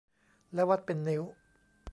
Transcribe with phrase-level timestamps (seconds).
[0.53, 1.23] และวัดเป็นนิ้ว